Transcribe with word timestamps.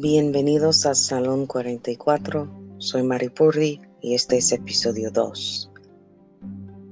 Bienvenidos 0.00 0.86
a 0.86 0.94
Salón 0.94 1.46
44. 1.46 2.48
Soy 2.78 3.02
Mari 3.02 3.30
Purri 3.30 3.80
y 4.00 4.14
este 4.14 4.36
es 4.36 4.52
episodio 4.52 5.10
2. 5.10 5.72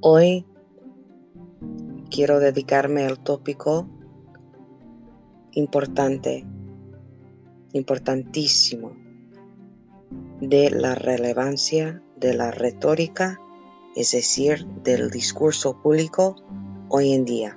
Hoy 0.01 0.45
quiero 2.11 2.41
dedicarme 2.41 3.05
al 3.05 3.23
tópico 3.23 3.89
importante, 5.53 6.45
importantísimo, 7.75 8.97
de 10.41 10.71
la 10.71 10.97
relevancia 10.97 12.03
de 12.17 12.35
la 12.35 12.51
retórica, 12.51 13.41
es 13.95 14.11
decir, 14.11 14.67
del 14.83 15.11
discurso 15.11 15.81
público 15.81 16.35
hoy 16.89 17.13
en 17.13 17.25
día. 17.25 17.57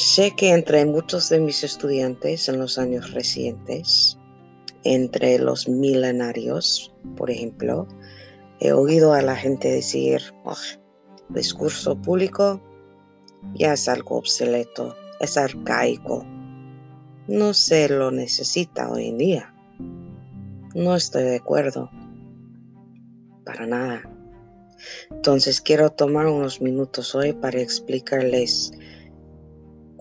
Sé 0.00 0.34
que 0.34 0.54
entre 0.54 0.86
muchos 0.86 1.28
de 1.28 1.38
mis 1.38 1.62
estudiantes 1.62 2.48
en 2.48 2.58
los 2.58 2.78
años 2.78 3.12
recientes, 3.12 4.18
entre 4.82 5.38
los 5.38 5.68
milenarios, 5.68 6.90
por 7.18 7.30
ejemplo, 7.30 7.86
he 8.60 8.72
oído 8.72 9.12
a 9.12 9.20
la 9.20 9.36
gente 9.36 9.70
decir, 9.70 10.22
oh, 10.44 10.56
discurso 11.28 12.00
público 12.00 12.62
ya 13.52 13.74
es 13.74 13.90
algo 13.90 14.16
obsoleto, 14.16 14.96
es 15.20 15.36
arcaico, 15.36 16.24
no 17.28 17.52
se 17.52 17.90
lo 17.90 18.10
necesita 18.10 18.90
hoy 18.90 19.08
en 19.08 19.18
día. 19.18 19.54
No 20.74 20.96
estoy 20.96 21.24
de 21.24 21.36
acuerdo, 21.36 21.90
para 23.44 23.66
nada. 23.66 24.10
Entonces 25.10 25.60
quiero 25.60 25.90
tomar 25.90 26.26
unos 26.26 26.62
minutos 26.62 27.14
hoy 27.14 27.34
para 27.34 27.60
explicarles 27.60 28.72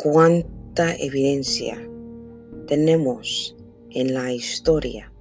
cuánta 0.01 0.95
evidencia 0.95 1.77
tenemos 2.67 3.55
en 3.89 4.13
la 4.13 4.31
historia, 4.31 5.11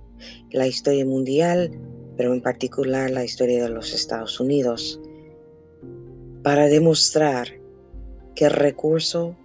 la 0.52 0.68
historia 0.68 1.04
mundial, 1.04 1.72
pero 2.16 2.32
en 2.32 2.40
particular 2.40 3.10
la 3.10 3.24
historia 3.24 3.64
de 3.64 3.70
los 3.70 3.92
Estados 3.92 4.38
Unidos, 4.38 5.00
para 6.44 6.66
demostrar 6.66 7.48
que 8.36 8.44
el 8.44 8.52
recurso, 8.52 9.36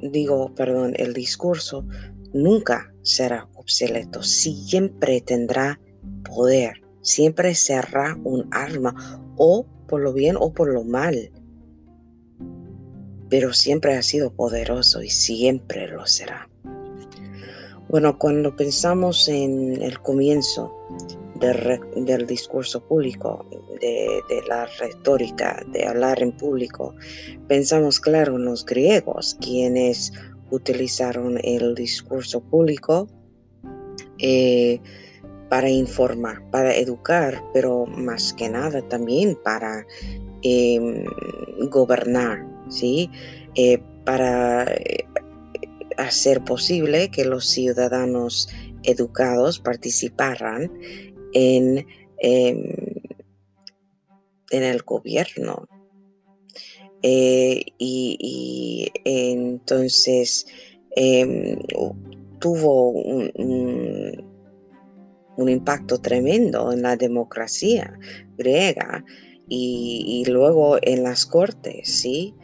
digo, 0.00 0.54
perdón, 0.54 0.94
el 0.96 1.14
discurso 1.14 1.84
nunca 2.32 2.94
será 3.02 3.48
obsoleto, 3.56 4.22
siempre 4.22 5.20
tendrá 5.20 5.80
poder, 6.24 6.80
siempre 7.00 7.56
será 7.56 8.16
un 8.22 8.46
arma, 8.52 8.94
o 9.36 9.66
por 9.88 10.00
lo 10.00 10.12
bien 10.12 10.36
o 10.38 10.52
por 10.52 10.72
lo 10.72 10.84
mal 10.84 11.32
pero 13.28 13.52
siempre 13.52 13.94
ha 13.94 14.02
sido 14.02 14.32
poderoso 14.32 15.02
y 15.02 15.10
siempre 15.10 15.88
lo 15.88 16.06
será. 16.06 16.48
Bueno, 17.88 18.18
cuando 18.18 18.54
pensamos 18.54 19.28
en 19.28 19.80
el 19.82 19.98
comienzo 20.00 20.74
del, 21.36 22.26
discurso 22.26 22.86
público, 22.86 23.46
de, 23.80 24.20
la 24.46 24.66
retórica, 24.78 25.64
de 25.72 25.86
hablar 25.86 26.22
en 26.22 26.32
público, 26.32 26.94
pensamos, 27.46 27.98
claro, 27.98 28.36
en 28.36 28.44
los 28.44 28.64
griegos, 28.66 29.36
quienes 29.40 30.12
utilizaron 30.50 31.38
el 31.42 31.74
discurso 31.74 32.40
público 32.40 33.08
eh, 34.18 34.80
para 35.48 35.70
informar, 35.70 36.42
para 36.50 36.74
educar, 36.74 37.42
pero 37.54 37.86
más 37.86 38.34
que 38.34 38.48
nada 38.48 38.82
también 38.88 39.38
para 39.42 39.86
em, 40.42 41.04
gobernar, 41.70 42.46
¿sí? 42.68 43.10
Eh, 43.54 43.78
para 44.04 44.64
eh, 44.64 45.06
hacer 45.98 46.42
posible 46.44 47.10
que 47.10 47.24
los 47.24 47.46
ciudadanos 47.46 48.48
educados 48.84 49.58
participaran 49.58 50.70
en, 51.34 51.86
em, 52.18 52.72
en 54.50 54.62
el 54.62 54.82
gobierno. 54.82 55.66
Eh, 57.02 57.62
y, 57.78 58.90
entonces 59.04 60.46
em, 60.96 61.58
tuvo 62.40 62.90
un, 62.90 64.26
impacto 65.48 65.98
tremendo 65.98 66.72
en 66.72 66.82
la 66.82 66.96
democracia 66.96 67.96
griega 68.36 69.04
y, 69.48 70.24
y 70.26 70.30
luego 70.30 70.78
en 70.82 71.04
las 71.04 71.26
cortes, 71.26 71.88
¿sí? 71.88 72.34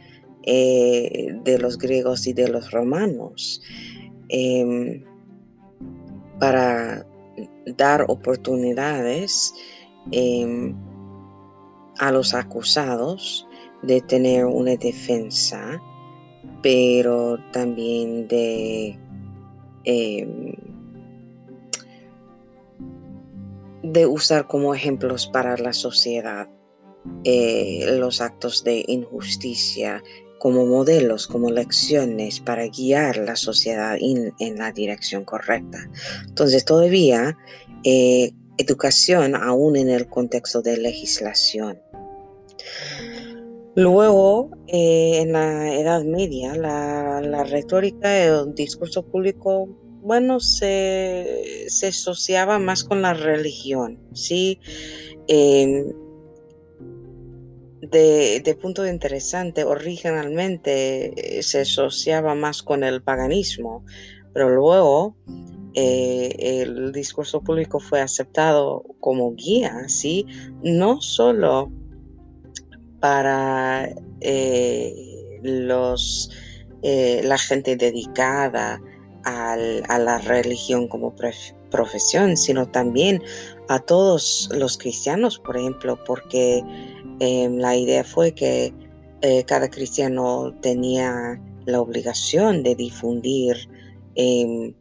Eh, 0.47 1.39
de 1.43 1.57
los 1.57 1.79
griegos 1.79 2.27
y 2.27 2.33
de 2.33 2.47
los 2.47 2.69
romanos 2.69 3.63
em, 4.29 5.03
para 6.39 7.03
dar 7.75 8.05
oportunidades 8.07 9.55
em, 10.11 10.75
a 11.97 12.11
los 12.11 12.35
acusados 12.35 13.47
de 13.81 14.01
tener 14.01 14.45
una 14.45 14.75
defensa, 14.75 15.81
pero 16.61 17.39
también 17.51 18.27
de 18.27 18.99
em, 19.85 20.53
de 23.81 24.05
usar 24.05 24.45
como 24.45 24.75
ejemplos 24.75 25.25
para 25.25 25.57
la 25.57 25.73
sociedad 25.73 26.47
eh, 27.23 27.97
los 27.97 28.21
actos 28.21 28.63
de 28.63 28.83
injusticia 28.87 30.03
como 30.39 30.65
modelos, 30.65 31.27
como 31.27 31.51
lecciones 31.51 32.39
para 32.39 32.67
guiar 32.67 33.17
la 33.17 33.35
sociedad 33.35 33.97
en 33.99 34.57
la 34.57 34.71
dirección 34.71 35.25
correcta. 35.25 35.89
Entonces, 36.27 36.65
todavía 36.65 37.37
eh, 37.83 38.31
educación 38.57 39.35
aún 39.35 39.75
en 39.75 39.89
el 39.89 40.07
contexto 40.07 40.61
de 40.61 40.77
legislación. 40.77 41.79
Luego, 43.75 44.51
eh, 44.67 45.19
en 45.21 45.33
la 45.33 45.73
Edad 45.75 46.03
Media, 46.03 46.55
la, 46.55 47.43
retórica, 47.43 48.25
el 48.25 48.55
discurso 48.55 49.05
público, 49.05 49.67
bueno, 50.01 50.39
se, 50.39 51.67
asociaba 51.87 52.57
más 52.57 52.83
con 52.83 53.01
la 53.01 53.13
religión, 53.13 53.99
¿sí? 54.13 54.59
Em, 55.27 55.91
de, 57.89 58.57
punto 58.61 58.83
de 58.83 58.91
interesante, 58.91 59.63
originalmente 59.63 61.37
eh, 61.37 61.43
se 61.43 61.61
asociaba 61.61 62.35
más 62.35 62.63
con 62.63 62.83
el 62.83 63.01
paganismo, 63.01 63.83
pero 64.33 64.49
luego 64.49 65.15
eh, 65.73 66.61
el 66.61 66.91
discurso 66.91 67.41
público 67.41 67.79
fue 67.79 68.01
aceptado 68.01 68.83
como 68.99 69.33
guía, 69.35 69.87
¿sí? 69.87 70.25
No 70.63 71.01
solo 71.01 71.71
para 72.99 73.89
eh, 74.21 75.39
los, 75.43 76.31
la 76.81 77.37
gente 77.37 77.75
dedicada 77.75 78.81
a 79.23 79.57
la 79.57 80.19
religión 80.19 80.87
como 80.87 81.15
profesión, 81.71 82.37
sino 82.37 82.67
también 82.67 83.21
a 83.67 83.79
todos 83.79 84.49
los 84.53 84.77
cristianos, 84.77 85.39
por 85.39 85.57
ejemplo, 85.57 85.97
porque 86.05 86.63
Em, 87.19 87.57
la 87.57 87.75
idea 87.77 88.03
fue 88.03 88.33
que 88.33 88.73
eh, 89.21 89.43
cada 89.45 89.69
cristiano 89.69 90.53
tenía 90.61 91.41
la 91.65 91.79
obligación 91.79 92.61
de 92.61 92.75
difundir 92.75 93.55
em, 94.15 94.73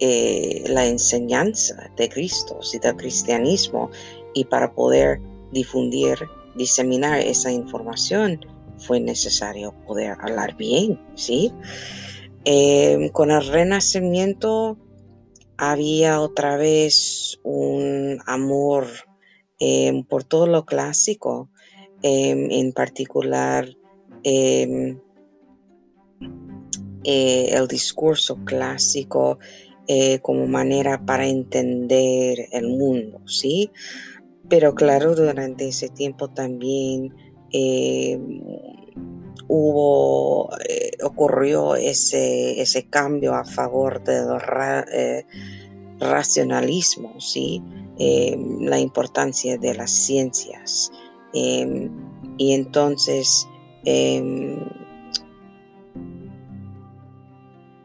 eh, 0.00 0.64
la 0.68 0.86
enseñanza 0.86 1.90
de 1.96 2.08
Cristo 2.08 2.58
y 2.72 2.78
del 2.78 2.96
cristianismo 2.96 3.90
y 4.34 4.44
para 4.44 4.72
poder 4.74 5.20
difundir, 5.52 6.18
diseminar 6.56 7.20
esa 7.20 7.52
información 7.52 8.40
fue 8.78 8.98
necesario 8.98 9.72
poder 9.86 10.16
hablar 10.20 10.56
bien, 10.56 11.00
¿sí? 11.14 11.52
Em, 12.44 13.08
con 13.10 13.30
el 13.30 13.46
renacimiento 13.46 14.76
había 15.58 16.20
otra 16.20 16.56
vez 16.56 17.38
un 17.42 18.18
amor 18.26 18.86
Em, 19.58 20.02
por 20.04 20.24
todo 20.24 20.46
lo 20.46 20.66
clásico, 20.66 21.48
em, 22.02 22.50
en 22.50 22.72
particular 22.72 23.66
em, 24.24 24.98
eh, 27.04 27.50
el 27.52 27.68
discurso 27.68 28.36
clásico 28.44 29.38
eh, 29.86 30.18
como 30.20 30.46
manera 30.46 31.04
para 31.04 31.26
entender 31.26 32.48
el 32.52 32.68
mundo, 32.68 33.20
¿sí? 33.26 33.70
Pero 34.48 34.74
claro, 34.74 35.14
durante 35.14 35.68
ese 35.68 35.88
tiempo 35.88 36.28
también 36.28 37.14
hubo, 39.48 40.50
eh, 40.68 40.92
ocurrió 41.02 41.76
ese, 41.76 42.60
ese, 42.60 42.88
cambio 42.88 43.34
a 43.34 43.44
favor 43.44 44.02
del 44.02 44.26
racionalismo, 46.00 47.20
¿sí? 47.20 47.62
Em, 47.98 48.62
la 48.62 48.78
importancia 48.78 49.56
de 49.56 49.74
las 49.74 49.90
ciencias. 49.90 50.90
Em, 51.32 51.90
y 52.38 52.52
entonces 52.52 53.46
em, 53.84 54.58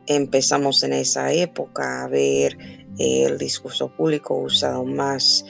empezamos 0.08 0.84
en 0.84 0.94
esa 0.94 1.32
época 1.32 2.04
a 2.04 2.08
ver 2.08 2.58
eh, 2.98 3.26
el 3.26 3.38
discurso 3.38 3.90
público 3.96 4.36
usado 4.36 4.84
más 4.84 5.46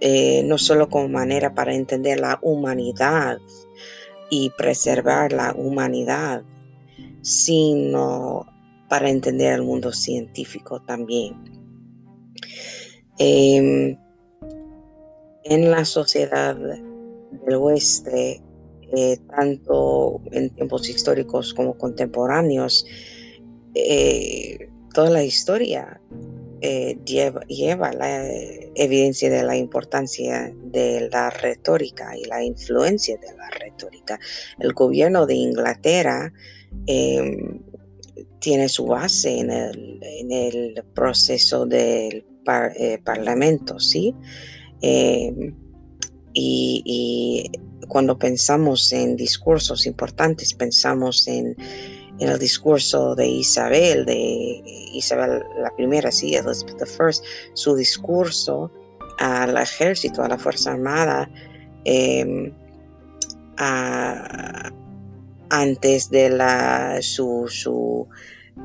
eh, 0.00 0.42
no 0.44 0.58
solo 0.58 0.88
como 0.88 1.08
manera 1.08 1.54
para 1.54 1.74
entender 1.74 2.20
la 2.20 2.38
humanidad 2.42 3.38
y 4.30 4.50
preservar 4.50 5.32
la 5.32 5.52
humanidad, 5.54 6.42
sino 7.20 8.46
para 8.88 9.10
entender 9.10 9.54
el 9.54 9.62
mundo 9.62 9.92
científico 9.92 10.80
también. 10.82 11.34
Em, 13.18 13.96
en 15.44 15.70
la 15.70 15.84
sociedad 15.84 16.56
del 16.56 17.54
oeste, 17.54 18.42
eh, 18.92 19.18
tanto 19.28 20.20
en 20.32 20.50
tiempos 20.50 20.88
históricos 20.88 21.54
como 21.54 21.76
contemporáneos, 21.76 22.86
eh, 23.74 24.68
toda 24.94 25.10
la 25.10 25.22
historia 25.22 26.00
eh, 26.62 26.98
lleva, 27.04 27.92
la 27.92 28.28
evidencia 28.74 29.30
de 29.30 29.42
la 29.42 29.56
importancia 29.56 30.52
de 30.64 31.08
la 31.10 31.30
retórica 31.30 32.16
y 32.16 32.24
la 32.24 32.44
influencia 32.44 33.16
de 33.16 33.34
la 33.36 33.48
retórica. 33.50 34.18
El 34.58 34.72
gobierno 34.74 35.26
de 35.26 35.34
Inglaterra 35.34 36.32
em, 36.86 37.62
tiene 38.40 38.68
su 38.68 38.86
base 38.86 39.38
en 39.38 39.50
el, 39.50 40.84
proceso 40.94 41.66
del 41.66 42.24
parlamento, 43.04 43.78
¿sí? 43.78 44.14
Em, 44.82 45.54
y, 46.32 47.50
cuando 47.88 48.18
pensamos 48.18 48.92
en 48.92 49.16
discursos 49.16 49.86
importantes, 49.86 50.54
pensamos 50.54 51.26
en, 51.26 51.56
el 52.20 52.38
discurso 52.38 53.14
de 53.14 53.26
Isabel, 53.26 54.04
de 54.04 54.62
Isabel 54.92 55.42
la 55.60 55.70
primera, 55.76 56.12
sí, 56.12 56.34
Elizabeth 56.34 56.82
I, 56.82 57.26
su 57.54 57.74
discurso 57.74 58.70
al 59.18 59.56
ejército, 59.56 60.22
a 60.22 60.28
la 60.28 60.38
Fuerza 60.38 60.72
Armada, 60.72 61.30
em, 61.84 62.52
antes 65.50 66.10
de 66.10 66.30
la, 66.30 66.98
su, 67.02 67.46
su 67.48 68.06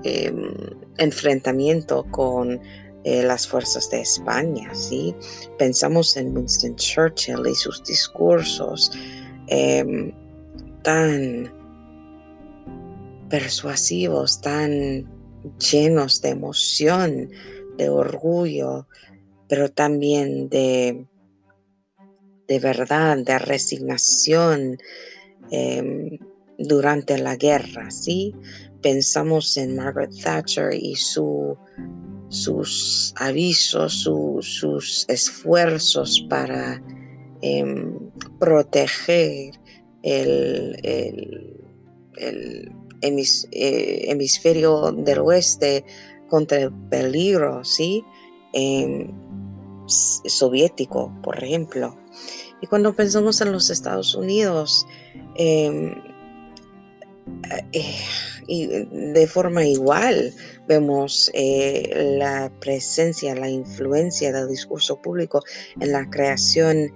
em, 0.04 0.54
enfrentamiento 0.98 2.06
con 2.12 2.60
eh, 3.04 3.24
las 3.24 3.48
fuerzas 3.48 3.90
de 3.92 4.02
España, 4.02 4.74
¿sí? 4.74 5.16
Pensamos 5.60 6.18
en 6.18 6.36
Winston 6.36 6.76
Churchill 6.76 7.46
y 7.46 7.54
sus 7.54 7.84
discursos 7.84 8.92
em, 9.48 10.12
tan 10.82 11.55
persuasivos, 13.30 14.42
tan 14.42 15.10
llenos 15.72 16.22
de 16.22 16.30
emoción, 16.30 17.30
de 17.78 17.90
orgullo, 17.90 18.88
pero 19.48 19.70
también 19.70 20.50
de, 20.50 21.06
de 22.48 22.60
verdad, 22.60 23.18
de 23.18 23.40
resignación 23.40 24.78
em, 25.52 26.18
durante 26.58 27.18
la 27.18 27.36
guerra, 27.36 27.92
¿sí? 27.92 28.34
Pensamos 28.82 29.58
en 29.58 29.76
Margaret 29.76 30.12
Thatcher 30.24 30.74
y 30.74 30.96
su 30.96 31.58
sus 32.30 33.14
avisos, 33.18 33.94
sus 34.04 35.06
esfuerzos 35.08 36.26
para 36.30 36.82
em, 37.42 37.98
proteger 38.40 39.54
el, 40.04 40.76
eh, 43.02 44.06
hemisferio 44.08 44.92
del 44.92 45.20
oeste 45.20 45.86
contra 46.30 46.60
el 46.60 46.74
peligro, 46.90 47.64
¿sí? 47.64 48.04
Soviético, 49.88 51.14
por 51.22 51.44
ejemplo. 51.44 51.96
Y 52.62 52.68
cuando 52.68 52.96
pensamos 52.96 53.42
en 53.42 53.52
los 53.52 53.70
Estados 53.70 54.16
Unidos, 54.16 54.88
em, 55.36 55.94
eh, 57.74 57.96
y 58.48 58.68
de 58.68 59.28
forma 59.28 59.66
igual 59.66 60.34
vemos 60.68 61.32
eh, 61.34 62.16
la 62.18 62.52
presencia, 62.60 63.36
la 63.36 63.50
influencia 63.50 64.32
del 64.32 64.48
discurso 64.48 65.02
público 65.02 65.44
en 65.80 65.92
la 65.92 66.10
creación 66.10 66.94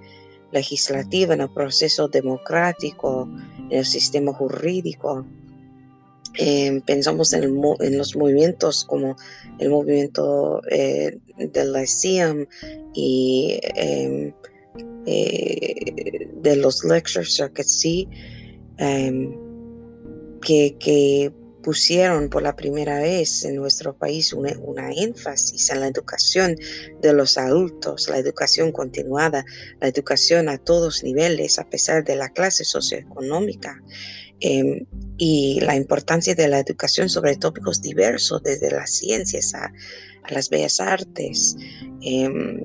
legislativa, 0.52 1.34
en 1.34 1.42
el 1.42 1.50
proceso 1.50 2.08
democrático, 2.08 3.28
en 3.70 3.78
el 3.78 3.84
sistema 3.84 4.32
jurídico. 4.32 5.26
Em, 6.34 6.80
pensamos 6.80 7.32
en, 7.32 7.60
los 7.98 8.16
movimientos 8.16 8.84
como 8.84 9.16
el 9.58 9.70
movimiento 9.70 10.62
eh, 10.70 11.18
de 11.38 11.64
la 11.64 11.86
CIAM 11.86 12.46
y 12.94 13.58
em, 13.74 14.32
eh, 15.06 16.28
de 16.42 16.56
los 16.56 16.84
lecture 16.84 17.24
circuits, 17.24 17.80
sí, 17.80 18.08
em, 18.78 19.34
que, 20.40 20.76
que 20.78 21.32
pusieron 21.62 22.28
por 22.28 22.42
la 22.42 22.56
primera 22.56 23.00
vez 23.00 23.44
en 23.44 23.56
nuestro 23.56 23.96
país 23.96 24.32
una, 24.32 24.52
énfasis 24.92 25.70
en 25.70 25.80
la 25.80 25.88
educación 25.88 26.56
de 27.02 27.12
los 27.12 27.36
adultos, 27.38 28.08
la 28.08 28.18
educación 28.18 28.72
continuada, 28.72 29.44
la 29.80 29.88
educación 29.88 30.48
a 30.48 30.58
todos 30.58 31.02
niveles, 31.02 31.58
a 31.58 31.68
pesar 31.68 32.04
de 32.04 32.16
la 32.16 32.30
clase 32.30 32.64
socioeconómica, 32.64 33.82
em, 34.40 34.86
y 35.18 35.60
la 35.60 35.76
importancia 35.76 36.34
de 36.34 36.48
la 36.48 36.60
educación 36.60 37.08
sobre 37.08 37.36
tópicos 37.36 37.82
diversos, 37.82 38.42
desde 38.42 38.70
las 38.70 38.90
ciencias 38.90 39.54
a, 39.54 39.72
las 40.28 40.48
bellas 40.48 40.80
artes. 40.80 41.56
Em, 42.02 42.62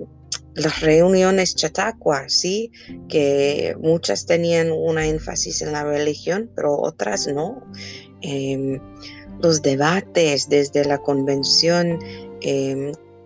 las 0.56 0.82
reuniones 0.82 1.56
Chautauqua, 1.56 2.30
sí, 2.30 2.72
que 3.10 3.76
muchas 3.80 4.26
tenían 4.26 4.72
una 4.72 5.06
énfasis 5.06 5.62
en 5.62 5.72
la 5.72 5.84
religión, 5.84 6.50
pero 6.56 6.78
otras 6.78 7.28
no. 7.28 7.62
Em, 8.22 8.80
los 9.42 9.62
debates 9.62 10.48
desde 10.48 10.86
la 10.86 10.98
convención 11.00 12.00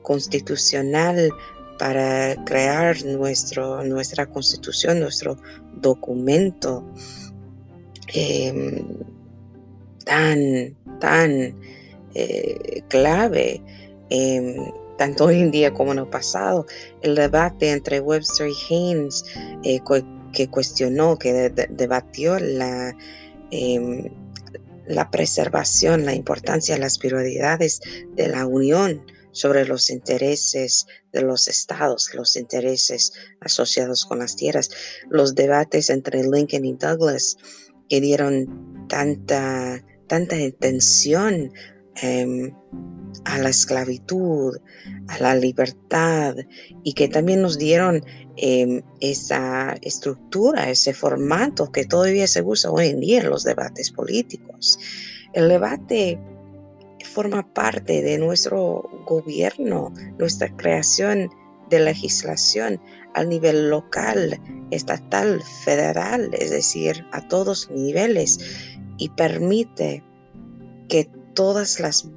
constitucional 0.02 1.30
para 1.80 2.36
crear 2.46 3.04
nuestro, 3.06 3.84
nuestra 3.84 4.26
constitución, 4.26 5.00
nuestro 5.00 5.38
documento 5.76 6.84
em, 8.14 8.86
tan, 10.06 10.76
tan 11.00 11.56
eh, 12.16 12.82
clave, 12.90 13.62
tanto 14.98 15.26
hoy 15.26 15.40
en 15.40 15.52
día 15.52 15.74
como 15.74 15.92
en 15.92 16.00
el 16.00 16.08
pasado, 16.08 16.66
el 17.02 17.16
debate 17.16 17.72
entre 17.72 18.00
Webster 18.00 18.50
y 18.50 18.74
Haynes 18.74 19.24
eh, 19.64 19.80
que 20.34 20.48
cuestionó, 20.50 21.18
que 21.18 21.50
debatió 21.70 22.40
la 22.40 22.96
la 24.90 25.12
preservación, 25.12 26.04
la 26.04 26.16
importancia, 26.16 26.78
las 26.78 26.98
prioridades 26.98 27.80
de 28.16 28.28
la 28.28 28.48
Unión 28.48 29.06
sobre 29.32 29.66
los 29.66 29.92
intereses 29.92 30.88
de 31.14 31.22
los 31.22 31.48
estados, 31.48 32.10
los 32.16 32.36
intereses 32.36 33.14
asociados 33.40 34.06
con 34.06 34.18
las 34.18 34.36
tierras, 34.36 34.72
los 35.10 35.36
debates 35.36 35.92
entre 35.92 36.24
Lincoln 36.24 36.66
y 36.66 36.74
Douglas 36.74 37.38
que 37.90 38.00
dieron 38.02 38.88
tanta, 38.88 39.84
tanta 40.08 40.36
atención 40.36 41.52
em, 42.02 42.52
a 43.26 43.38
la 43.40 43.50
esclavitud, 43.50 44.58
a 45.08 45.18
la 45.20 45.36
libertad 45.36 46.36
y 46.84 46.94
que 46.94 47.10
también 47.10 47.42
nos 47.42 47.58
dieron 47.58 48.04
Em, 48.42 48.84
esa 49.02 49.76
estructura, 49.82 50.70
ese 50.70 50.94
formato 50.94 51.74
que 51.74 51.84
todavía 51.84 52.26
se 52.26 52.42
usa 52.42 52.72
hoy 52.72 52.88
en 52.88 53.02
día 53.02 53.20
en 53.20 53.30
los 53.30 53.44
debates 53.44 53.92
políticos. 53.92 54.80
El 55.34 55.50
debate 55.50 56.18
forma 57.04 57.54
parte 57.54 58.02
de 58.02 58.18
nuestro 58.18 58.90
gobierno, 59.06 59.94
nuestra 60.18 60.56
creación 60.56 61.30
de 61.70 61.80
legislación 61.80 62.82
al 63.14 63.30
nivel 63.30 63.70
local, 63.70 64.40
estatal, 64.72 65.42
federal, 65.64 66.30
es 66.34 66.52
decir, 66.52 67.06
a 67.12 67.28
todos 67.28 67.70
niveles, 67.72 68.40
y 68.98 69.10
permite 69.10 70.04
que 70.90 71.10
todas 71.34 71.80
las 71.80 72.10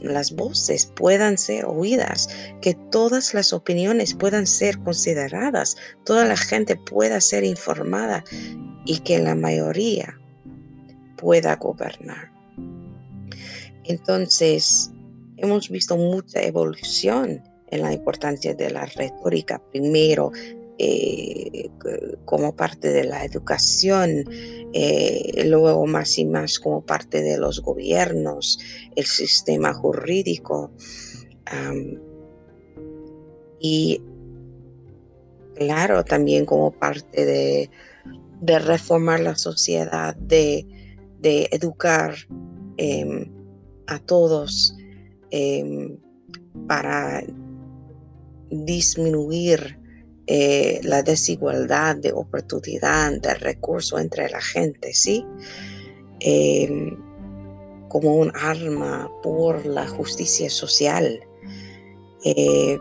las 0.00 0.32
voces 0.34 0.86
puedan 0.86 1.38
ser 1.38 1.64
oídas, 1.64 2.28
que 2.60 2.74
todas 2.90 3.34
las 3.34 3.52
opiniones 3.52 4.14
puedan 4.14 4.46
ser 4.46 4.78
consideradas, 4.80 5.76
toda 6.04 6.24
la 6.24 6.36
gente 6.36 6.76
pueda 6.76 7.20
ser 7.20 7.44
informada 7.44 8.24
y 8.84 8.98
que 8.98 9.18
la 9.18 9.34
mayoría 9.34 10.18
pueda 11.16 11.56
gobernar. 11.56 12.30
Entonces, 13.84 14.90
hemos 15.36 15.68
visto 15.68 15.96
mucha 15.96 16.42
evolución 16.42 17.42
en 17.68 17.82
la 17.82 17.92
importancia 17.92 18.54
de 18.54 18.70
la 18.70 18.86
retórica. 18.86 19.60
Primero, 19.70 20.32
eh, 20.78 21.70
como 22.26 22.54
parte 22.54 22.90
de 22.90 23.04
la 23.04 23.24
educación, 23.24 24.24
eh, 24.74 25.44
luego 25.46 25.86
más 25.86 26.18
y 26.18 26.26
más 26.26 26.58
como 26.58 26.84
parte 26.84 27.22
de 27.22 27.38
los 27.38 27.62
gobiernos, 27.62 28.58
el 28.94 29.06
sistema 29.06 29.72
jurídico. 29.72 30.70
y 33.58 34.02
claro, 35.54 36.04
también 36.04 36.44
como 36.44 36.72
parte 36.72 37.24
de, 37.24 37.70
reformar 38.58 39.20
la 39.20 39.36
sociedad, 39.36 40.14
de, 40.16 40.66
educar 41.22 42.14
em, 42.76 43.32
a 43.86 43.98
todos 43.98 44.76
em, 45.30 45.96
para 46.68 47.22
disminuir 48.50 49.78
eh, 50.28 50.80
la 50.82 51.02
desigualdad 51.02 51.96
de 51.96 52.12
oportunidad, 52.12 53.12
de 53.20 53.34
recursos 53.34 54.00
entre 54.00 54.28
la 54.28 54.40
gente, 54.40 54.92
¿sí? 54.92 55.24
Em, 56.20 56.96
como 57.88 58.16
un 58.16 58.32
arma 58.34 59.08
por 59.22 59.64
la 59.64 59.86
justicia 59.86 60.50
social. 60.50 61.20
Eh, 62.24 62.78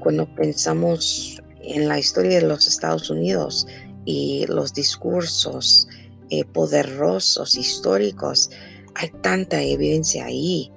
cuando 0.00 0.26
pensamos 0.34 1.42
en 1.60 1.88
la 1.88 1.98
historia 1.98 2.40
de 2.40 2.46
los 2.46 2.66
Estados 2.66 3.10
Unidos 3.10 3.66
y 4.06 4.46
los 4.46 4.72
discursos 4.72 5.88
eh, 6.30 6.44
poderosos 6.44 7.56
históricos, 7.56 8.50
hay 8.94 9.10
tanta 9.20 9.62
evidencia 9.62 10.24
ahí 10.24 10.72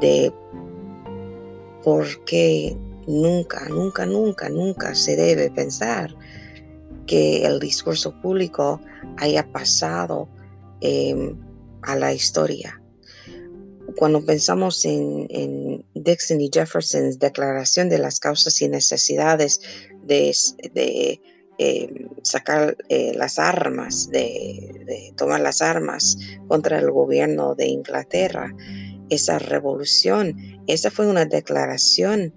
de 0.00 0.32
por 1.82 2.24
qué 2.24 2.76
nunca, 3.06 3.68
nunca, 3.68 4.06
nunca, 4.06 4.48
nunca 4.48 4.94
se 4.94 5.16
debe 5.16 5.50
pensar 5.50 6.14
que 7.06 7.44
el 7.44 7.58
discurso 7.58 8.14
público 8.20 8.80
haya 9.16 9.50
pasado 9.50 10.28
em, 10.80 11.36
a 11.82 11.96
la 11.96 12.12
historia. 12.12 12.80
Cuando 13.96 14.24
pensamos 14.24 14.84
en, 14.84 15.26
en, 15.30 15.84
Dixon 15.94 16.40
y 16.40 16.50
Jefferson's 16.52 17.18
declaración 17.18 17.88
de 17.88 17.98
las 17.98 18.20
causas 18.20 18.62
y 18.62 18.68
necesidades 18.68 19.60
de, 20.04 21.20
em, 21.58 22.08
sacar 22.22 22.76
eh, 22.88 23.12
las 23.16 23.38
armas, 23.38 24.08
de, 24.10 24.84
de 24.86 25.12
tomar 25.16 25.40
las 25.40 25.60
armas 25.60 26.16
contra 26.46 26.78
el 26.78 26.90
gobierno 26.90 27.54
de 27.56 27.66
Inglaterra, 27.66 28.54
esa 29.10 29.38
revolución, 29.38 30.36
esa 30.66 30.90
fue 30.90 31.06
una 31.06 31.24
declaración 31.24 32.32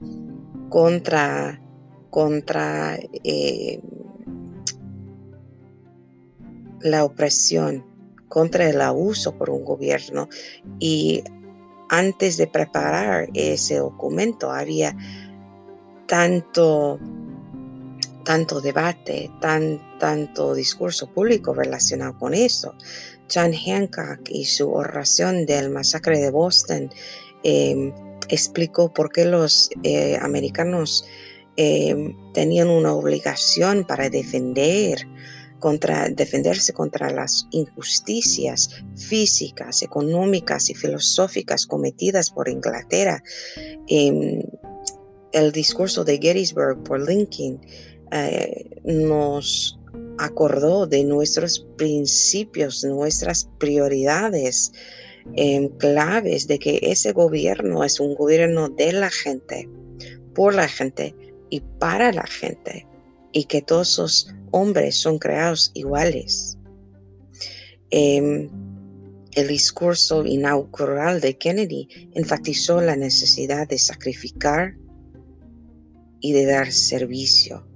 contra, 0.70 1.62
contra 2.10 2.98
eh, 3.24 3.80
la 6.82 7.06
opresión, 7.06 7.86
contra 8.28 8.70
el 8.70 8.82
abuso 8.82 9.38
por 9.38 9.50
un 9.50 9.64
gobierno. 9.64 10.28
Y 10.80 11.24
antes 11.90 12.38
de 12.38 12.48
preparar 12.48 13.30
ese 13.34 13.78
documento 13.78 14.52
había 14.52 14.96
tanto, 16.08 17.00
tanto 18.26 18.62
debate, 18.62 19.32
tan, 19.40 19.80
tanto 20.00 20.56
discurso 20.56 21.08
público 21.14 21.54
relacionado 21.54 22.18
con 22.18 22.34
eso. 22.34 22.74
John 23.34 23.54
Hancock 23.54 24.30
y 24.30 24.46
su 24.46 24.72
oración 24.72 25.46
del 25.46 25.70
masacre 25.70 26.20
de 26.20 26.32
Boston 26.32 26.90
em, 27.44 27.94
explicó 28.30 28.94
por 28.94 29.12
qué 29.12 29.26
los 29.26 29.70
eh, 29.84 30.18
americanos 30.22 31.06
em, 31.58 32.16
tenían 32.34 32.70
una 32.70 32.94
obligación 32.94 33.86
para 33.86 34.10
defender 34.10 35.08
contra, 35.60 36.10
defenderse 36.10 36.74
contra 36.74 37.10
las 37.10 37.48
injusticias 37.52 38.84
físicas, 38.96 39.82
económicas 39.82 40.70
y 40.70 40.74
filosóficas 40.74 41.66
cometidas 41.66 42.32
por 42.32 42.50
Inglaterra. 42.50 43.24
Em, 43.88 44.42
el 45.32 45.52
discurso 45.52 46.04
de 46.04 46.20
Gettysburg 46.22 46.84
por 46.84 47.08
Lincoln 47.08 47.60
eh, 48.12 48.70
nos 48.84 49.80
acordó 50.18 50.88
de 50.88 51.04
nuestros 51.04 51.66
principios, 51.78 52.84
nuestras 52.84 53.50
prioridades 53.60 54.72
em, 55.36 55.70
claves 55.78 56.48
de 56.48 56.60
que 56.60 56.80
ese 56.82 57.14
gobierno 57.14 57.84
es 57.84 58.00
un 58.00 58.16
gobierno 58.16 58.70
de 58.70 58.94
la 58.94 59.10
gente, 59.10 59.70
por 60.36 60.54
la 60.54 60.68
gente 60.68 61.16
y 61.50 61.62
para 61.80 62.12
la 62.12 62.26
gente, 62.26 62.86
y 63.32 63.46
que 63.46 63.62
todos 63.62 63.98
los 63.98 64.34
hombres 64.52 64.96
son 64.96 65.20
creados 65.20 65.72
iguales. 65.74 66.58
Em, 67.90 68.50
el 69.36 69.48
discurso 69.48 70.26
inaugural 70.26 71.20
de 71.22 71.38
Kennedy 71.38 71.88
enfatizó 72.14 72.82
la 72.82 72.96
necesidad 72.96 73.68
de 73.68 73.80
sacrificar 73.80 74.76
y 76.20 76.34
de 76.34 76.46
dar 76.46 76.72
servicio. 76.72 77.68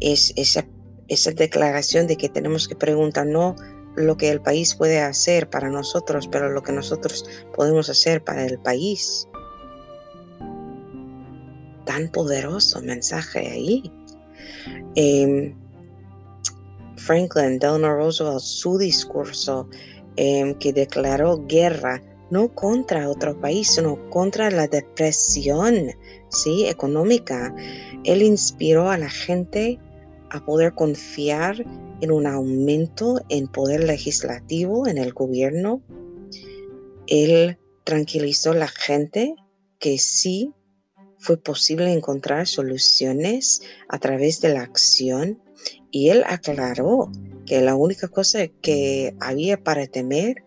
Es 0.00 0.32
esa 0.36 0.66
esa 1.12 1.32
declaración 1.32 2.06
de 2.06 2.16
que 2.16 2.28
tenemos 2.28 2.68
que 2.68 2.76
preguntar 2.76 3.26
no 3.26 3.54
lo 3.96 4.16
que 4.16 4.30
el 4.30 4.40
país 4.40 4.74
puede 4.74 5.00
hacer 5.00 5.50
para 5.50 5.68
nosotros, 5.68 6.26
pero 6.26 6.50
lo 6.50 6.62
que 6.62 6.72
nosotros 6.72 7.24
podemos 7.54 7.90
hacer 7.90 8.24
para 8.24 8.46
el 8.46 8.58
país. 8.58 9.28
Tan 11.84 12.08
poderoso 12.10 12.80
mensaje 12.80 13.40
ahí. 13.40 13.92
Em, 14.94 15.54
Franklin 16.96 17.58
Delano 17.58 17.94
Roosevelt, 17.94 18.40
su 18.40 18.78
discurso 18.78 19.68
em, 20.16 20.54
que 20.54 20.72
declaró 20.72 21.44
guerra 21.46 22.02
no 22.30 22.48
contra 22.54 23.10
otro 23.10 23.38
país, 23.38 23.72
sino 23.72 23.98
contra 24.08 24.50
la 24.50 24.66
depresión 24.66 25.90
¿sí? 26.30 26.66
económica. 26.66 27.54
Él 28.04 28.22
inspiró 28.22 28.90
a 28.90 28.96
la 28.96 29.10
gente 29.10 29.78
a 30.32 30.44
poder 30.44 30.74
confiar 30.74 31.64
en 32.00 32.10
un 32.10 32.26
aumento 32.26 33.20
en 33.28 33.46
poder 33.48 33.84
legislativo 33.84 34.86
en 34.86 34.98
el 34.98 35.12
gobierno. 35.12 35.82
Él 37.06 37.58
tranquilizó 37.84 38.52
a 38.52 38.56
la 38.56 38.68
gente 38.68 39.34
que 39.78 39.98
sí 39.98 40.54
fue 41.18 41.36
posible 41.36 41.92
encontrar 41.92 42.46
soluciones 42.46 43.60
a 43.88 43.98
través 43.98 44.40
de 44.40 44.54
la 44.54 44.62
acción 44.62 45.40
y 45.90 46.08
él 46.08 46.24
aclaró 46.26 47.12
que 47.46 47.60
la 47.60 47.74
única 47.74 48.08
cosa 48.08 48.48
que 48.48 49.14
había 49.20 49.62
para 49.62 49.86
temer 49.86 50.44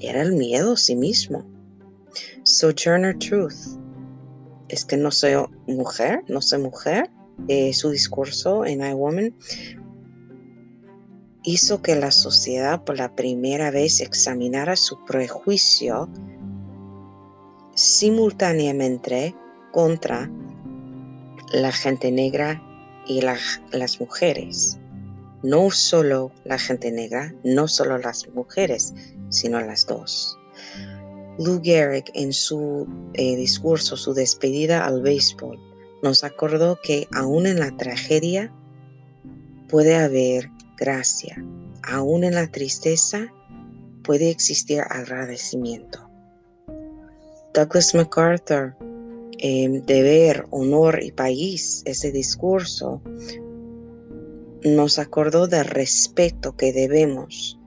era 0.00 0.22
el 0.22 0.34
miedo 0.34 0.74
a 0.74 0.76
sí 0.76 0.94
mismo. 0.94 1.50
Sojourner 2.42 3.18
Truth 3.18 3.78
es 4.68 4.84
que 4.84 4.96
no 4.96 5.10
soy 5.10 5.34
mujer, 5.66 6.22
no 6.28 6.42
soy 6.42 6.60
mujer, 6.60 7.10
eh, 7.48 7.72
su 7.72 7.90
discurso 7.90 8.64
en 8.64 8.84
iWoman 8.84 9.34
hizo 11.42 11.82
que 11.82 11.94
la 11.94 12.10
sociedad 12.10 12.84
por 12.84 12.96
la 12.96 13.14
primera 13.14 13.70
vez 13.70 14.00
examinara 14.00 14.76
su 14.76 15.04
prejuicio 15.04 16.08
simultáneamente 17.74 19.34
contra 19.72 20.30
la 21.52 21.72
gente 21.72 22.10
negra 22.10 22.62
y 23.06 23.20
las 23.20 24.00
mujeres. 24.00 24.78
No 25.42 25.70
solo 25.70 26.32
la 26.44 26.58
gente 26.58 26.90
negra, 26.90 27.34
no 27.44 27.68
solo 27.68 27.98
las 27.98 28.26
mujeres, 28.34 28.94
sino 29.28 29.60
las 29.60 29.86
dos. 29.86 30.38
Lou 31.38 31.60
Gehrig 31.62 32.10
en 32.14 32.32
su 32.32 32.86
eh, 33.14 33.36
discurso, 33.36 33.96
su 33.96 34.14
despedida 34.14 34.86
al 34.86 35.02
béisbol, 35.02 35.58
nos 36.04 36.22
acordó 36.22 36.78
que 36.82 37.08
aún 37.12 37.46
en 37.46 37.58
la 37.58 37.74
tragedia 37.78 38.52
puede 39.70 39.96
haber 39.96 40.50
gracia, 40.76 41.42
aún 41.82 42.24
en 42.24 42.34
la 42.34 42.46
tristeza 42.46 43.32
puede 44.02 44.28
existir 44.28 44.82
agradecimiento. 44.82 46.06
Douglas 47.54 47.94
MacArthur, 47.94 48.76
eh, 49.38 49.82
deber, 49.86 50.44
honor 50.50 51.02
y 51.02 51.10
país, 51.10 51.82
ese 51.86 52.12
discurso, 52.12 53.00
nos 54.62 54.98
acordó 54.98 55.46
del 55.46 55.64
respeto 55.64 56.54
que 56.54 56.74
debemos 56.74 57.58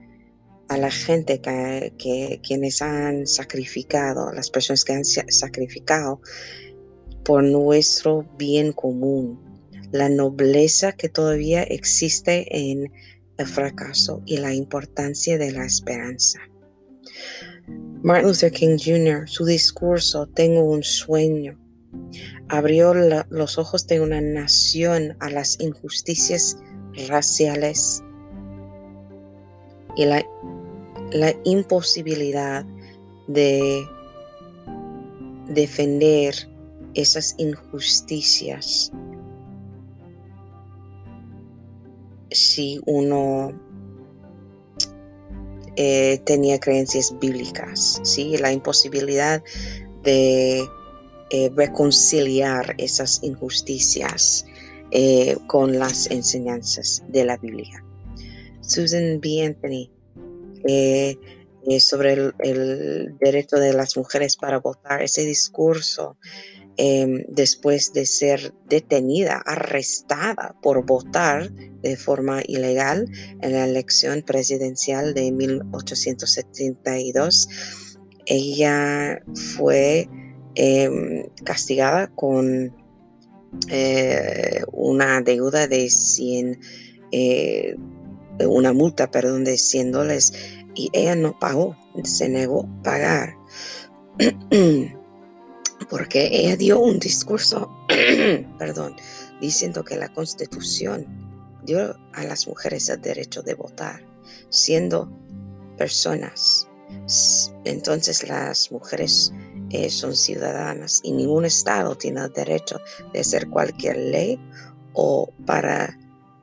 a 0.68 0.76
la 0.76 0.92
gente 0.92 1.40
que, 1.40 2.40
quienes 2.46 2.82
han 2.82 3.26
sacrificado, 3.26 4.30
las 4.32 4.48
personas 4.48 4.84
que 4.84 4.92
han 4.92 5.04
sacrificado 5.04 6.20
por 7.24 7.42
nuestro 7.44 8.26
bien 8.38 8.72
común, 8.72 9.38
la 9.92 10.08
nobleza 10.08 10.92
que 10.92 11.08
todavía 11.08 11.62
existe 11.62 12.46
en 12.50 12.92
el 13.38 13.46
fracaso 13.46 14.22
y 14.26 14.38
la 14.38 14.54
importancia 14.54 15.38
de 15.38 15.52
la 15.52 15.64
esperanza. 15.64 16.40
Martin 18.02 18.28
Luther 18.28 18.52
King 18.52 18.78
Jr., 18.78 19.28
su 19.28 19.44
discurso, 19.44 20.26
Tengo 20.26 20.62
un 20.62 20.82
sueño, 20.82 21.58
abrió 22.48 22.94
los 22.94 23.58
ojos 23.58 23.86
de 23.86 24.00
una 24.00 24.20
nación 24.20 25.16
a 25.20 25.30
las 25.30 25.58
injusticias 25.60 26.56
raciales, 27.08 28.02
y 29.96 30.04
la, 30.04 30.24
la 31.12 31.34
imposibilidad 31.44 32.64
de 33.26 33.84
defender 35.48 36.47
esas 37.00 37.34
injusticias 37.38 38.92
si 42.30 42.80
uno 42.86 43.52
eh, 45.76 46.20
tenía 46.24 46.58
creencias 46.58 47.14
bíblicas, 47.20 48.00
¿sí? 48.02 48.36
la 48.38 48.52
imposibilidad 48.52 49.42
de 50.02 50.68
eh, 51.30 51.50
reconciliar 51.54 52.74
esas 52.78 53.20
injusticias 53.22 54.44
eh, 54.90 55.36
con 55.46 55.78
las 55.78 56.10
enseñanzas 56.10 57.02
de 57.08 57.24
la 57.24 57.36
Biblia. 57.36 57.84
Susan 58.60 59.20
B. 59.20 59.44
Anthony, 59.44 59.90
sobre 61.80 62.12
el, 62.12 63.16
derecho 63.18 63.56
de 63.56 63.72
las 63.72 63.96
mujeres 63.96 64.36
para 64.36 64.58
votar, 64.58 65.02
ese 65.02 65.24
discurso 65.24 66.16
em, 66.78 67.24
después 67.28 67.92
de 67.92 68.06
ser 68.06 68.54
detenida, 68.68 69.42
arrestada 69.44 70.56
por 70.62 70.86
votar 70.86 71.52
de 71.82 71.96
forma 71.96 72.40
ilegal 72.46 73.06
en 73.42 73.52
la 73.52 73.66
elección 73.66 74.22
presidencial 74.22 75.12
de 75.12 75.32
1872, 75.32 77.48
ella 78.26 79.20
fue 79.56 80.08
em, 80.54 81.24
castigada 81.44 82.06
con 82.14 82.72
eh, 83.70 84.62
una 84.72 85.20
deuda 85.20 85.66
de 85.66 85.90
100, 85.90 86.60
eh, 87.12 87.76
una 88.46 88.72
multa, 88.72 89.10
perdón, 89.10 89.44
de 89.44 89.58
100 89.58 89.92
dólares 89.92 90.32
y 90.74 90.90
ella 90.92 91.16
no 91.16 91.38
pagó, 91.38 91.76
se 92.04 92.28
negó 92.28 92.62
a 92.62 92.82
pagar. 92.82 93.34
Porque 95.88 96.28
ella 96.32 96.56
dio 96.56 96.80
un 96.80 96.98
discurso, 96.98 97.70
perdón, 98.58 98.96
diciendo 99.40 99.84
que 99.84 99.96
la 99.96 100.12
constitución 100.12 101.06
dio 101.64 101.96
a 102.14 102.24
las 102.24 102.46
mujeres 102.46 102.88
el 102.88 103.00
derecho 103.00 103.42
de 103.42 103.54
votar, 103.54 104.02
siendo 104.50 105.10
personas. 105.76 106.68
Entonces 107.64 108.26
las 108.28 108.70
mujeres 108.72 109.32
eh, 109.70 109.90
son 109.90 110.16
ciudadanas 110.16 111.00
y 111.04 111.12
ningún 111.12 111.44
estado 111.44 111.94
tiene 111.96 112.22
el 112.22 112.32
derecho 112.32 112.80
de 113.12 113.20
hacer 113.20 113.48
cualquier 113.48 113.96
ley 113.98 114.40
o 114.94 115.30
para 115.44 115.98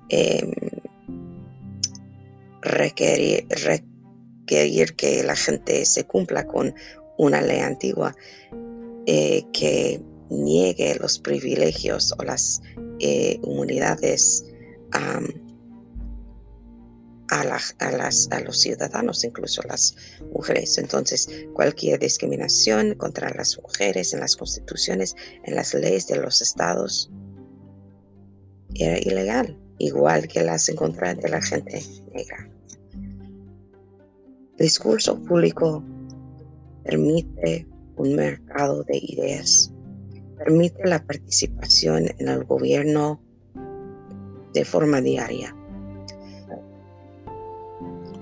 em, 0.10 0.52
requerir, 2.62 3.48
que 4.46 5.24
la 5.24 5.36
gente 5.36 5.86
se 5.86 6.04
cumpla 6.06 6.46
con 6.46 6.74
una 7.18 7.42
ley 7.42 7.60
antigua 7.60 8.16
eh, 9.08 9.44
que 9.54 10.02
niegue 10.30 10.96
los 10.96 11.20
privilegios 11.20 12.14
o 12.18 12.24
las 12.24 12.62
eh, 13.00 13.40
inmunidades 13.44 14.46
a, 14.92 15.22
las, 17.44 17.76
a 18.32 18.40
los 18.42 18.60
ciudadanos, 18.60 19.24
incluso 19.24 19.62
las 19.64 19.96
mujeres. 20.34 20.78
Entonces, 20.78 21.28
cualquier 21.54 22.00
discriminación 22.00 22.96
contra 22.96 23.30
las 23.34 23.60
mujeres 23.62 24.14
en 24.14 24.22
las 24.22 24.36
constituciones, 24.36 25.16
en 25.44 25.56
las 25.56 25.74
leyes 25.74 26.08
de 26.08 26.18
los 26.18 26.42
estados, 26.42 27.12
era 28.76 28.98
ilegal, 29.00 29.60
igual 29.80 30.28
que 30.28 30.44
las 30.44 30.70
en 30.70 30.76
contra 30.76 31.14
de 31.14 31.30
la 31.30 31.42
gente 31.42 31.82
negra 32.14 32.50
discurso 34.58 35.22
público 35.24 35.84
permite 36.84 37.68
un 37.98 38.16
mercado 38.16 38.84
de 38.84 38.98
ideas, 38.98 39.72
permite 40.38 40.88
la 40.88 41.04
participación 41.06 42.06
en 42.18 42.28
el 42.28 42.44
gobierno 42.44 43.22
de 44.54 44.66
forma 44.66 45.02
diaria, 45.02 45.56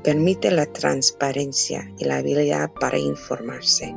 permite 0.04 0.52
la 0.52 0.66
transparencia 0.66 1.92
y 1.98 2.06
la 2.06 2.18
habilidad 2.18 2.72
para 2.80 2.98
informarse, 2.98 3.96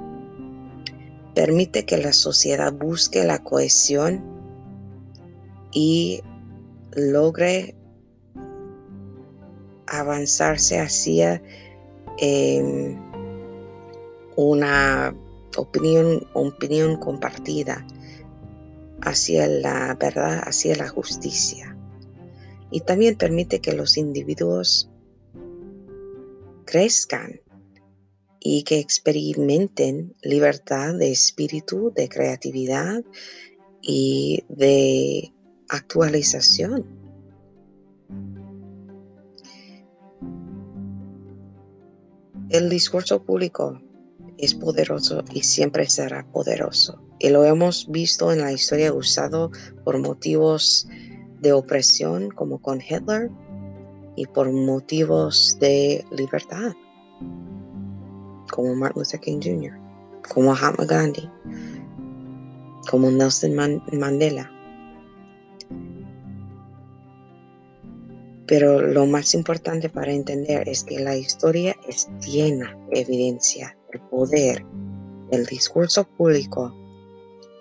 permite 1.34 1.84
que 1.84 1.98
la 1.98 2.12
sociedad 2.12 2.72
busque 2.72 3.24
la 3.24 3.42
cohesión 3.42 4.24
y 5.72 6.22
logre 6.94 7.74
avanzarse 9.86 10.80
hacia 10.80 11.42
Em, 12.18 12.96
una 14.36 15.14
opinión, 15.56 16.26
opinión 16.32 16.96
compartida 16.96 17.86
hacia 19.02 19.46
la 19.46 19.94
verdad, 19.94 20.42
hacia 20.44 20.76
la 20.76 20.88
justicia. 20.88 21.76
Y 22.70 22.80
también 22.80 23.16
permite 23.16 23.60
que 23.60 23.72
los 23.72 23.96
individuos 23.96 24.90
crezcan 26.64 27.40
y 28.40 28.64
que 28.64 28.78
experimenten 28.78 30.14
libertad 30.22 30.94
de 30.94 31.10
espíritu, 31.10 31.92
de 31.94 32.08
creatividad 32.08 33.02
y 33.80 34.44
de 34.48 35.32
actualización. 35.68 36.84
El 42.48 42.68
discurso 42.68 43.24
público 43.24 43.80
es 44.38 44.54
poderoso 44.54 45.24
y 45.32 45.42
siempre 45.42 45.88
será 45.88 46.26
poderoso. 46.32 47.02
Y 47.18 47.30
lo 47.30 47.44
hemos 47.44 47.90
visto 47.90 48.32
en 48.32 48.40
la 48.40 48.52
historia 48.52 48.92
usado 48.92 49.50
por 49.84 49.98
motivos 49.98 50.86
de 51.40 51.52
opresión 51.52 52.30
como 52.30 52.60
con 52.60 52.80
Hitler 52.80 53.30
y 54.16 54.26
por 54.26 54.50
motivos 54.52 55.56
de 55.60 56.04
libertad 56.10 56.72
como 58.50 58.74
Martin 58.74 59.02
Luther 59.02 59.20
King 59.20 59.40
Jr., 59.42 59.78
como 60.32 60.52
Mahatma 60.52 60.84
Gandhi, 60.84 61.28
como 62.90 63.10
Nelson 63.10 63.54
Mandela. 63.92 64.50
Pero 68.46 68.80
lo 68.80 69.06
más 69.06 69.34
importante 69.34 69.88
para 69.88 70.12
entender 70.12 70.68
es 70.68 70.84
que 70.84 71.00
la 71.00 71.16
historia 71.16 71.74
es 71.88 72.08
llena 72.20 72.78
de 72.90 73.00
evidencia 73.00 73.76
del 73.96 74.08
poder 74.08 74.64
del 75.30 75.46
discurso 75.46 76.04
público 76.04 76.74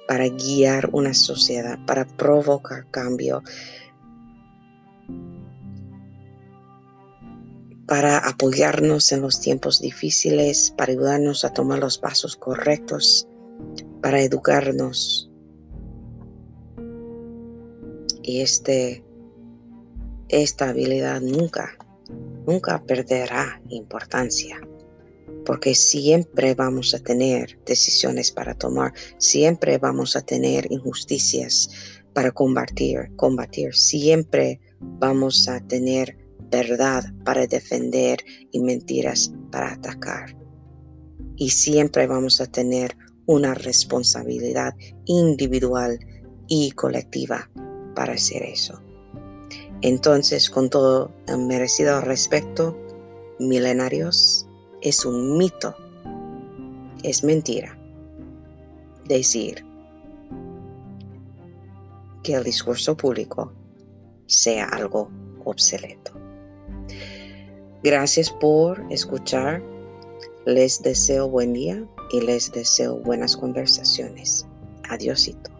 para 0.07 0.27
guiar 0.27 0.89
una 0.91 1.13
sociedad, 1.13 1.79
para 1.87 2.05
provocar 2.05 2.85
cambio, 2.91 3.41
para 7.87 8.19
apoyarnos 8.19 9.11
en 9.11 9.21
los 9.21 9.39
tiempos 9.39 9.81
difíciles, 9.81 10.73
para 10.77 10.91
ayudarnos 10.91 11.43
a 11.43 11.53
tomar 11.53 11.79
los 11.79 11.97
pasos 11.97 12.35
correctos, 12.35 13.27
para 14.01 14.21
educarnos. 14.21 15.31
Y 18.21 18.41
este 18.41 19.03
esta 20.29 20.69
habilidad 20.69 21.21
nunca, 21.21 21.77
nunca 22.47 22.83
perderá 22.83 23.61
importancia, 23.69 24.59
porque 25.45 25.75
siempre 25.75 26.55
vamos 26.55 26.93
a 26.93 26.99
tener 26.99 27.59
decisiones 27.65 28.31
para 28.31 28.55
tomar, 28.55 28.93
siempre 29.17 29.77
vamos 29.77 30.15
a 30.15 30.21
tener 30.21 30.71
injusticias 30.71 31.69
para 32.13 32.31
combatir, 32.31 33.15
combatir, 33.15 33.73
siempre 33.75 34.59
vamos 34.79 35.47
a 35.47 35.59
tener 35.67 36.17
verdad 36.49 37.03
para 37.23 37.47
defender 37.47 38.19
y 38.51 38.59
mentiras 38.59 39.31
para 39.51 39.73
atacar. 39.73 40.35
Y 41.35 41.49
siempre 41.49 42.07
vamos 42.07 42.39
a 42.39 42.45
tener 42.45 42.95
una 43.25 43.53
responsabilidad 43.53 44.73
individual 45.05 45.99
y 46.47 46.71
colectiva 46.71 47.49
para 47.95 48.13
hacer 48.13 48.43
eso. 48.43 48.81
Entonces, 49.81 50.49
con 50.49 50.69
todo 50.69 51.13
el 51.27 51.39
merecido 51.39 52.01
respeto, 52.01 52.77
milenarios, 53.39 54.44
es 54.85 55.03
un 55.03 55.35
mito, 55.35 55.75
es 57.01 57.23
mentira 57.23 57.75
decir 59.07 59.65
que 62.21 62.35
el 62.35 62.43
discurso 62.43 62.95
público 62.95 63.51
sea 64.27 64.65
algo 64.65 65.09
obsoleto. 65.43 66.11
Gracias 67.83 68.29
por 68.29 68.83
escuchar. 68.91 69.63
Les 70.45 70.79
deseo 70.83 71.27
buen 71.27 71.53
día 71.53 71.83
y 72.11 72.21
les 72.21 72.51
deseo 72.51 72.97
buenas 72.97 73.35
conversaciones. 73.35 74.45
Adiósito. 74.89 75.54